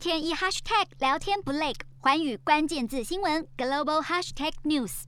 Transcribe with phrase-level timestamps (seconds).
[0.00, 5.02] 天一 hashtag 聊天不累，寰宇关键字新闻 global hashtag news。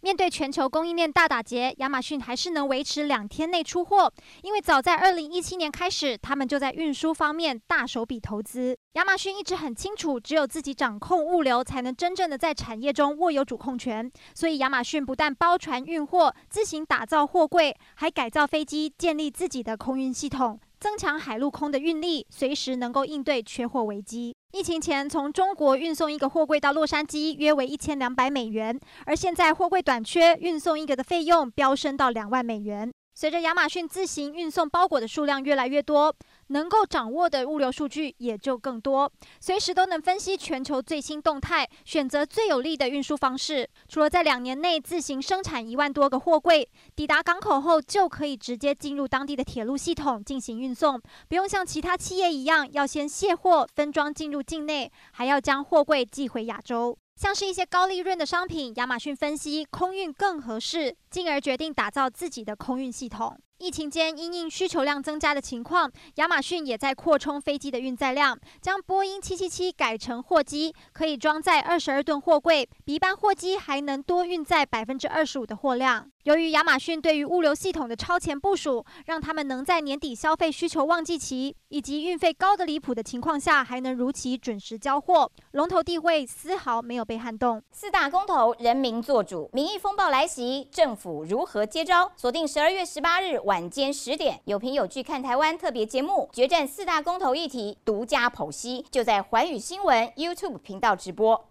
[0.00, 4.10] 面对全球供应链大打劫，亚马逊还是能维持两天内出货，
[4.42, 8.74] 因为早在二零一七年开始，他们就在运输方面大手笔投资。
[8.94, 14.10] 亚马逊一直很清楚，只有自己掌控物流，才能真正的在产业中握有主控权。
[14.34, 20.58] 所以亚马逊不但包船运货，自行打造货柜，还改造飞机，建立自己的空运系统。
[20.80, 24.34] 增强海陆空的运力，随时能够应对缺货危机。
[24.52, 32.90] 疫情前，从中国运送一个货柜到洛杉矶约为一千两百美元，而现在货柜短缺，运送一个的费用飙升到两万美元。
[33.12, 36.14] 随着亚马逊自行运送包裹的数量越来越多，
[36.46, 39.10] 能够掌握的物流数据也就更多，
[39.40, 43.68] 随时都能分析全球最新动态，选择最有利的运输方式。
[43.88, 50.98] 除了在两年内自行生产一万多个货柜，抵达港口后就可以直接进入当地的铁路系统进行运送，
[51.28, 56.96] 不用像其他企业一样要先卸货分装进入境内，还要将货柜寄回亚洲。
[57.20, 63.38] 像是一些高利润的商品，亚马逊分析空运更合适，进而决定打造自己的空运系统。
[63.60, 76.10] 疫情间，因应需求量增加的情况，亚马逊也在扩充飞机的运载量，将波音七七七改成货机，可以装载二十二吨货柜，比一般货机还能多运载百分之二十五的货量。
[76.24, 87.62] 由于亚马逊对于物流系统的超前部署，让他们能在年底消费需求旺季期以及运费高得离谱的情况下，还能如期准时交货，龙头地位丝毫没有被撼动。
[87.72, 92.10] 四大公投，人民做主，民意风暴来袭，政府如何接招？
[92.16, 93.38] 锁定十二月十八日。
[93.50, 101.49] 晚间十点，有凭有据看台湾特别节目，决战四大公投议题，独家剖析，就在环宇新闻 YouTube 频道直播。